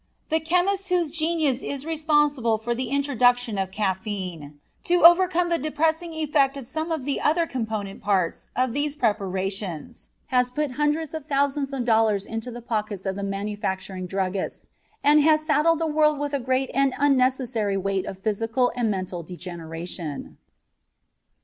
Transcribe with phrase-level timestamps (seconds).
[0.29, 6.11] The chemist whose genius is responsible for the introduction of caffeine to overcome the depressing
[6.15, 11.27] effect of some of the other component parts of these preparations has put hundreds of
[11.27, 14.69] thousands of dollars into the pockets of the manufacturing druggists
[15.03, 19.21] and has saddled the world with a great and unnecessary weight of physical and mental
[19.21, 20.39] degeneration.